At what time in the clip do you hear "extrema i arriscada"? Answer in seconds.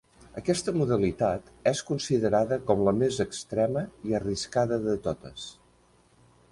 3.27-4.83